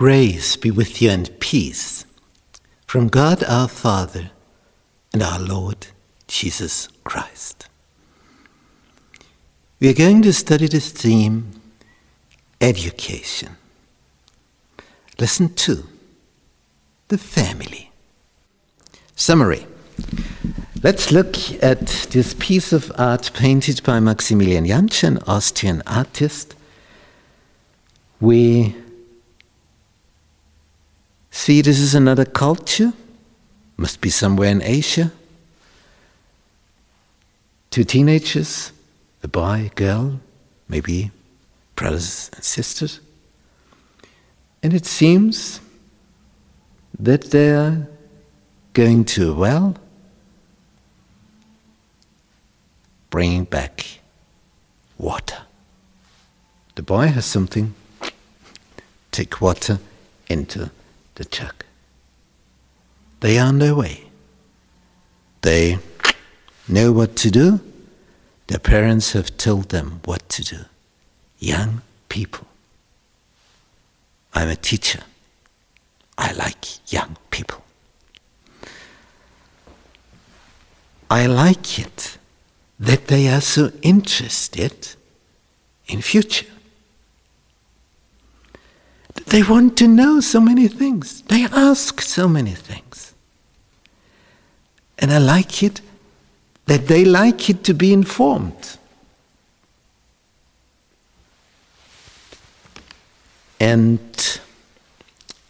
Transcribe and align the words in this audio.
Grace 0.00 0.56
be 0.56 0.70
with 0.70 1.02
you 1.02 1.10
and 1.10 1.28
peace 1.40 2.06
from 2.86 3.08
God 3.08 3.44
our 3.44 3.68
Father 3.68 4.30
and 5.12 5.22
our 5.22 5.38
Lord 5.38 5.88
Jesus 6.26 6.88
Christ. 7.04 7.68
We 9.78 9.90
are 9.90 9.92
going 9.92 10.22
to 10.22 10.32
study 10.32 10.68
the 10.68 10.80
theme 10.80 11.50
education. 12.62 13.58
Lesson 15.18 15.52
2 15.52 15.86
The 17.08 17.18
Family. 17.18 17.92
Summary. 19.14 19.66
Let's 20.82 21.12
look 21.12 21.36
at 21.62 21.88
this 22.10 22.34
piece 22.38 22.72
of 22.72 22.90
art 22.96 23.32
painted 23.34 23.82
by 23.82 24.00
Maximilian 24.00 24.64
Jantscher, 24.64 25.08
an 25.08 25.18
Austrian 25.26 25.82
artist. 25.86 26.54
We 28.18 28.74
See, 31.30 31.62
this 31.62 31.78
is 31.78 31.94
another 31.94 32.24
culture. 32.24 32.92
Must 33.76 34.00
be 34.00 34.10
somewhere 34.10 34.50
in 34.50 34.62
Asia. 34.62 35.12
Two 37.70 37.84
teenagers, 37.84 38.72
a 39.22 39.28
boy, 39.28 39.70
girl, 39.74 40.20
maybe 40.68 41.12
brothers 41.76 42.30
and 42.34 42.44
sisters. 42.44 43.00
And 44.62 44.74
it 44.74 44.84
seems 44.84 45.60
that 46.98 47.30
they're 47.30 47.88
going 48.72 49.04
to 49.04 49.32
a 49.32 49.34
well, 49.34 49.76
bringing 53.08 53.44
back 53.44 54.00
water. 54.98 55.38
The 56.74 56.82
boy 56.82 57.06
has 57.06 57.24
something, 57.24 57.74
take 59.10 59.40
water 59.40 59.78
into 60.28 60.70
the 61.20 61.26
chuck. 61.26 61.66
They 63.20 63.38
are 63.38 63.48
on 63.48 63.58
their 63.58 63.74
way. 63.74 64.04
They 65.42 65.78
know 66.66 66.92
what 66.92 67.14
to 67.16 67.30
do. 67.30 67.60
Their 68.46 68.58
parents 68.58 69.12
have 69.12 69.36
told 69.36 69.68
them 69.68 70.00
what 70.06 70.26
to 70.30 70.42
do. 70.42 70.60
Young 71.38 71.82
people. 72.08 72.46
I'm 74.32 74.48
a 74.48 74.56
teacher. 74.56 75.02
I 76.16 76.32
like 76.32 76.64
young 76.90 77.18
people. 77.30 77.62
I 81.10 81.26
like 81.26 81.78
it 81.78 82.16
that 82.78 83.08
they 83.08 83.28
are 83.28 83.42
so 83.42 83.72
interested 83.82 84.96
in 85.86 86.00
future. 86.00 86.49
They 89.30 89.44
want 89.44 89.78
to 89.78 89.86
know 89.86 90.18
so 90.18 90.40
many 90.40 90.66
things. 90.66 91.22
They 91.22 91.44
ask 91.44 92.00
so 92.00 92.26
many 92.26 92.50
things. 92.50 93.14
And 94.98 95.12
I 95.12 95.18
like 95.18 95.62
it 95.62 95.80
that 96.66 96.88
they 96.88 97.04
like 97.04 97.48
it 97.48 97.62
to 97.64 97.72
be 97.72 97.92
informed. 97.92 98.76
And 103.60 104.00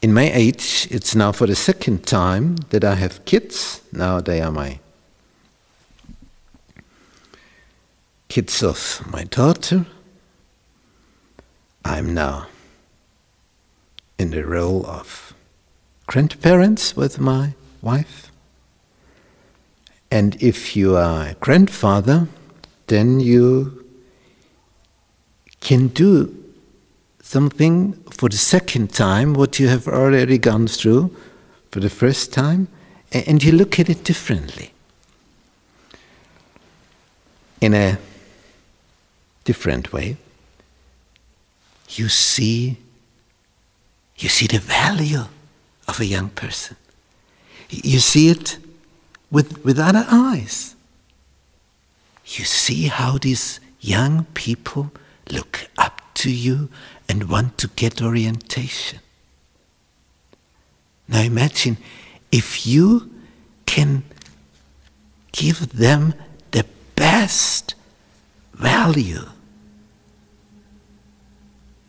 in 0.02 0.12
my 0.12 0.30
age, 0.30 0.86
it's 0.90 1.14
now 1.14 1.32
for 1.32 1.46
the 1.46 1.56
second 1.56 2.06
time 2.06 2.56
that 2.68 2.84
I 2.84 2.96
have 2.96 3.24
kids. 3.24 3.80
Now 3.92 4.20
they 4.20 4.42
are 4.42 4.52
my 4.52 4.78
kids 8.28 8.62
of 8.62 9.02
my 9.10 9.24
daughter. 9.24 9.86
I'm 11.82 12.12
now 12.12 12.46
in 14.20 14.32
the 14.32 14.44
role 14.44 14.84
of 14.84 15.32
grandparents 16.06 16.94
with 16.94 17.18
my 17.18 17.54
wife. 17.80 18.30
And 20.10 20.36
if 20.42 20.76
you 20.76 20.94
are 20.94 21.28
a 21.28 21.34
grandfather, 21.40 22.28
then 22.88 23.20
you 23.20 23.82
can 25.62 25.88
do 25.88 26.36
something 27.22 27.94
for 28.10 28.28
the 28.28 28.36
second 28.36 28.92
time 28.92 29.32
what 29.32 29.58
you 29.58 29.68
have 29.68 29.88
already 29.88 30.36
gone 30.36 30.66
through 30.66 31.16
for 31.70 31.80
the 31.80 31.88
first 31.88 32.30
time, 32.30 32.68
and 33.12 33.42
you 33.42 33.52
look 33.52 33.80
at 33.80 33.88
it 33.88 34.04
differently. 34.04 34.74
In 37.62 37.72
a 37.72 37.98
different 39.44 39.94
way, 39.94 40.18
you 41.88 42.10
see 42.10 42.76
you 44.20 44.28
see 44.28 44.46
the 44.46 44.58
value 44.58 45.24
of 45.88 45.98
a 45.98 46.04
young 46.04 46.28
person. 46.28 46.76
You 47.70 47.98
see 47.98 48.28
it 48.28 48.58
with, 49.30 49.64
with 49.64 49.78
other 49.78 50.04
eyes. 50.10 50.76
You 52.26 52.44
see 52.44 52.84
how 52.88 53.18
these 53.18 53.60
young 53.80 54.26
people 54.34 54.92
look 55.30 55.68
up 55.78 56.02
to 56.14 56.30
you 56.30 56.68
and 57.08 57.28
want 57.30 57.56
to 57.58 57.68
get 57.68 58.02
orientation. 58.02 59.00
Now 61.08 61.22
imagine 61.22 61.78
if 62.30 62.66
you 62.66 63.10
can 63.64 64.02
give 65.32 65.76
them 65.76 66.14
the 66.50 66.66
best 66.94 67.74
value, 68.52 69.24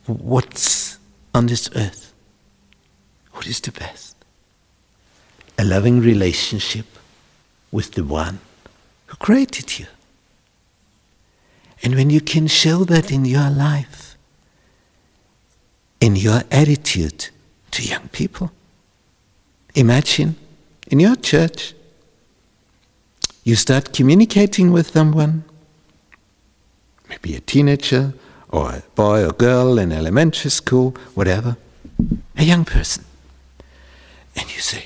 what's 0.06 0.98
on 1.36 1.48
this 1.48 1.70
earth? 1.76 2.11
What 3.42 3.48
is 3.48 3.60
the 3.60 3.72
best? 3.72 4.16
A 5.58 5.64
loving 5.64 6.00
relationship 6.00 6.86
with 7.72 7.94
the 7.94 8.04
one 8.04 8.38
who 9.08 9.18
created 9.18 9.80
you. 9.80 9.88
And 11.82 11.96
when 11.96 12.12
you 12.12 12.22
can 12.22 12.46
show 12.46 12.84
that 12.84 13.12
in 13.12 13.26
your 13.26 13.50
life, 13.50 14.16
in 16.00 16.16
your 16.16 16.44
attitude 16.52 17.30
to 17.72 17.82
young 17.82 18.10
people, 18.10 18.52
imagine 19.74 20.36
in 20.86 21.00
your 21.00 21.16
church, 21.16 21.74
you 23.44 23.56
start 23.56 23.92
communicating 23.92 24.72
with 24.72 24.92
someone, 24.92 25.46
maybe 27.10 27.36
a 27.36 27.40
teenager 27.40 28.14
or 28.50 28.70
a 28.70 28.84
boy 28.94 29.26
or 29.26 29.32
girl 29.32 29.80
in 29.80 29.92
elementary 29.92 30.52
school, 30.52 30.96
whatever, 31.16 31.58
a 32.38 32.44
young 32.44 32.66
person. 32.66 33.06
And 34.36 34.54
you 34.54 34.62
say, 34.62 34.86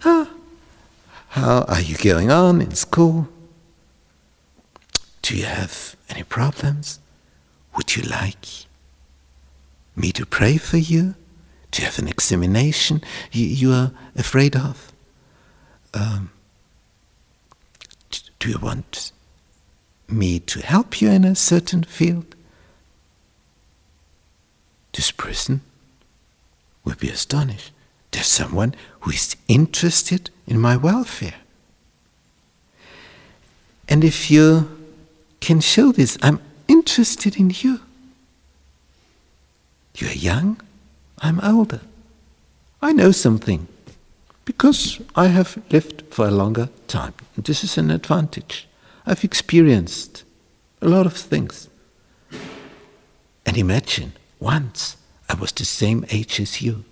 how 0.00 1.62
are 1.62 1.80
you 1.80 1.96
going 1.96 2.30
on 2.30 2.60
in 2.60 2.74
school? 2.74 3.28
Do 5.22 5.36
you 5.36 5.44
have 5.44 5.96
any 6.10 6.24
problems? 6.24 7.00
Would 7.76 7.96
you 7.96 8.02
like 8.02 8.46
me 9.96 10.12
to 10.12 10.26
pray 10.26 10.56
for 10.58 10.76
you? 10.76 11.14
Do 11.70 11.80
you 11.80 11.86
have 11.86 11.98
an 11.98 12.08
examination 12.08 13.02
you, 13.30 13.46
you 13.46 13.72
are 13.72 13.92
afraid 14.14 14.54
of? 14.54 14.92
Um, 15.94 16.30
do 18.38 18.50
you 18.50 18.58
want 18.58 19.12
me 20.08 20.38
to 20.40 20.60
help 20.60 21.00
you 21.00 21.10
in 21.10 21.24
a 21.24 21.34
certain 21.34 21.82
field? 21.82 22.34
This 24.92 25.10
person 25.10 25.62
will 26.84 26.96
be 26.96 27.08
astonished. 27.08 27.72
There's 28.12 28.28
someone 28.28 28.74
who 29.00 29.10
is 29.10 29.36
interested 29.48 30.30
in 30.46 30.60
my 30.60 30.76
welfare. 30.76 31.34
And 33.88 34.04
if 34.04 34.30
you 34.30 34.70
can 35.40 35.60
show 35.60 35.92
this, 35.92 36.16
I'm 36.22 36.40
interested 36.68 37.36
in 37.36 37.50
you. 37.50 37.80
You're 39.96 40.12
young, 40.12 40.60
I'm 41.18 41.40
older. 41.40 41.80
I 42.80 42.92
know 42.92 43.10
something 43.12 43.66
because 44.44 45.00
I 45.14 45.26
have 45.26 45.62
lived 45.70 46.04
for 46.10 46.26
a 46.26 46.30
longer 46.30 46.68
time. 46.88 47.14
This 47.36 47.64
is 47.64 47.78
an 47.78 47.90
advantage. 47.90 48.68
I've 49.06 49.24
experienced 49.24 50.24
a 50.80 50.88
lot 50.88 51.06
of 51.06 51.14
things. 51.14 51.68
And 53.44 53.56
imagine, 53.56 54.12
once 54.40 54.96
I 55.28 55.34
was 55.34 55.52
the 55.52 55.64
same 55.64 56.04
age 56.10 56.40
as 56.40 56.62
you. 56.62 56.84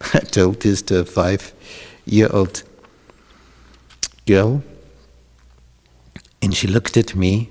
I 0.00 0.20
told 0.20 0.60
this 0.60 0.82
to 0.82 1.00
a 1.00 1.04
five 1.04 1.52
year 2.04 2.28
old 2.30 2.62
girl, 4.26 4.62
and 6.42 6.54
she 6.54 6.66
looked 6.66 6.96
at 6.96 7.14
me 7.14 7.50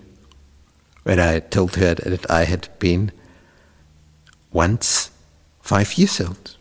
when 1.04 1.20
I 1.20 1.40
told 1.40 1.76
her 1.76 1.96
that 1.96 2.30
I 2.30 2.46
had 2.46 2.70
been 2.80 3.12
once 4.52 5.12
five 5.62 5.98
years 5.98 6.22
old. 6.22 6.58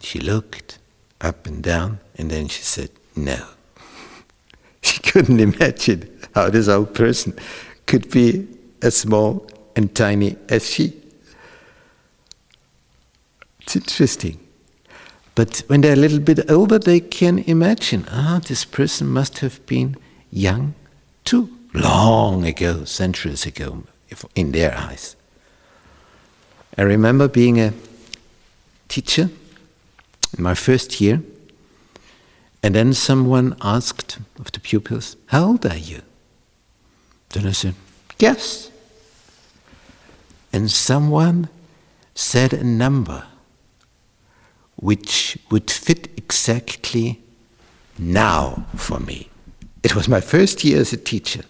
She 0.00 0.18
looked 0.18 0.78
up 1.20 1.46
and 1.46 1.62
down, 1.62 2.00
and 2.16 2.30
then 2.30 2.48
she 2.48 2.62
said, 2.62 2.90
No. 3.14 3.46
she 4.82 5.00
couldn't 5.00 5.40
imagine 5.40 6.08
how 6.34 6.48
this 6.48 6.68
old 6.68 6.94
person 6.94 7.38
could 7.86 8.10
be 8.10 8.48
as 8.82 8.96
small 8.96 9.46
and 9.76 9.94
tiny 9.94 10.36
as 10.48 10.68
she. 10.68 10.92
It's 13.60 13.76
interesting. 13.76 14.40
But 15.40 15.62
when 15.68 15.80
they're 15.80 15.94
a 15.94 15.96
little 15.96 16.20
bit 16.20 16.50
older, 16.50 16.78
they 16.78 17.00
can 17.00 17.38
imagine, 17.38 18.04
ah, 18.10 18.42
this 18.46 18.66
person 18.66 19.06
must 19.06 19.38
have 19.38 19.64
been 19.64 19.96
young 20.30 20.74
too, 21.24 21.48
long 21.72 22.44
ago, 22.44 22.84
centuries 22.84 23.46
ago, 23.46 23.84
in 24.34 24.52
their 24.52 24.76
eyes. 24.76 25.16
I 26.76 26.82
remember 26.82 27.26
being 27.26 27.58
a 27.58 27.72
teacher 28.88 29.30
in 30.36 30.44
my 30.44 30.52
first 30.54 31.00
year, 31.00 31.22
and 32.62 32.74
then 32.74 32.92
someone 32.92 33.56
asked 33.62 34.18
of 34.38 34.52
the 34.52 34.60
pupils, 34.60 35.16
How 35.28 35.44
old 35.46 35.64
are 35.64 35.74
you? 35.74 36.02
Then 37.30 37.46
I 37.46 37.52
said, 37.52 37.76
Guess. 38.18 38.70
And 40.52 40.70
someone 40.70 41.48
said 42.14 42.52
a 42.52 42.62
number 42.62 43.24
which 44.80 45.38
would 45.50 45.70
fit 45.70 46.08
exactly 46.16 47.20
now 47.98 48.66
for 48.74 48.98
me. 48.98 49.28
It 49.82 49.94
was 49.94 50.08
my 50.08 50.20
first 50.20 50.64
year 50.64 50.80
as 50.80 50.92
a 50.92 50.96
teacher. 50.96 51.42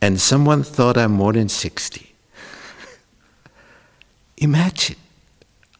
And 0.00 0.20
someone 0.20 0.62
thought 0.62 0.96
I'm 0.96 1.12
more 1.12 1.32
than 1.34 1.48
60. 1.48 2.14
Imagine. 4.38 4.96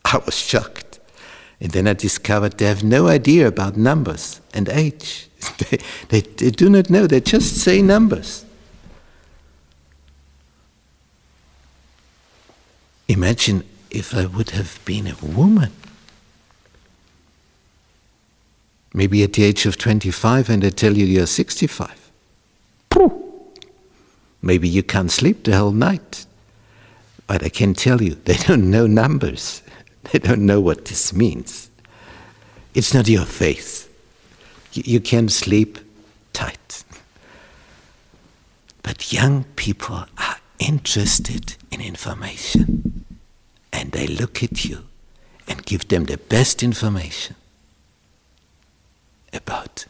I 0.04 0.18
was 0.18 0.36
shocked. 0.36 1.00
And 1.60 1.72
then 1.72 1.88
I 1.88 1.94
discovered 1.94 2.58
they 2.58 2.66
have 2.66 2.84
no 2.84 3.06
idea 3.06 3.48
about 3.48 3.76
numbers 3.76 4.40
and 4.52 4.68
age. 4.68 5.28
they, 5.58 5.78
they, 6.08 6.20
they 6.20 6.50
do 6.50 6.68
not 6.68 6.90
know, 6.90 7.06
they 7.06 7.20
just 7.20 7.56
say 7.56 7.80
numbers. 7.80 8.44
Imagine 13.08 13.64
if 13.90 14.14
I 14.14 14.26
would 14.26 14.50
have 14.50 14.80
been 14.84 15.06
a 15.06 15.16
woman. 15.22 15.72
Maybe 18.96 19.24
at 19.24 19.32
the 19.32 19.42
age 19.42 19.66
of 19.66 19.76
25 19.76 20.48
and 20.48 20.62
they 20.62 20.70
tell 20.70 20.96
you 20.96 21.04
you're 21.04 21.26
65. 21.26 22.12
Maybe 24.40 24.68
you 24.68 24.84
can't 24.84 25.10
sleep 25.10 25.42
the 25.42 25.56
whole 25.56 25.72
night. 25.72 26.26
But 27.26 27.42
I 27.42 27.48
can 27.48 27.74
tell 27.74 28.00
you, 28.00 28.14
they 28.14 28.36
don't 28.36 28.70
know 28.70 28.86
numbers. 28.86 29.62
They 30.12 30.18
don't 30.18 30.44
know 30.44 30.60
what 30.60 30.84
this 30.84 31.14
means. 31.14 31.70
It's 32.74 32.92
not 32.92 33.08
your 33.08 33.24
faith. 33.24 33.88
You 34.74 35.00
can 35.00 35.30
sleep 35.30 35.78
tight. 36.34 36.84
But 38.82 39.10
young 39.14 39.44
people 39.56 40.04
are 40.18 40.36
interested 40.58 41.56
in 41.70 41.80
information. 41.80 43.06
And 43.72 43.92
they 43.92 44.06
look 44.06 44.42
at 44.42 44.66
you 44.66 44.84
and 45.48 45.64
give 45.64 45.88
them 45.88 46.04
the 46.04 46.18
best 46.18 46.62
information 46.62 47.36
about 49.34 49.86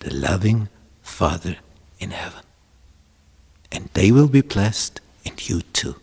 the 0.00 0.12
loving 0.12 0.68
Father 1.02 1.56
in 1.98 2.10
heaven. 2.10 2.42
And 3.70 3.88
they 3.94 4.10
will 4.10 4.28
be 4.28 4.40
blessed, 4.40 5.00
and 5.24 5.48
you 5.48 5.62
too. 5.62 5.96